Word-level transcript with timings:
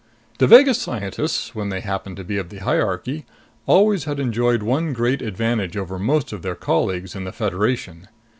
Devagas 0.39 0.81
scientists, 0.81 1.53
when 1.53 1.69
they 1.69 1.79
happened 1.81 2.17
to 2.17 2.23
be 2.23 2.39
of 2.39 2.49
the 2.49 2.57
hierarchy, 2.57 3.23
always 3.67 4.05
had 4.05 4.19
enjoyed 4.19 4.63
one 4.63 4.93
great 4.93 5.21
advantage 5.21 5.77
over 5.77 5.99
most 5.99 6.33
of 6.33 6.41
their 6.41 6.55
colleagues 6.55 7.15
in 7.15 7.23
the 7.23 7.31
Federation. 7.31 8.07